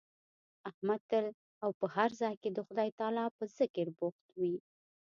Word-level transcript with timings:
احمد 0.69 1.01
تل 1.09 1.25
او 1.63 1.69
په 1.79 1.85
هر 1.95 2.09
ځای 2.21 2.35
کې 2.41 2.49
د 2.53 2.59
خدای 2.67 2.89
تعالی 2.99 3.25
په 3.37 3.43
ذکر 3.57 3.87
بوخت 3.97 4.25
وي. 4.39 4.55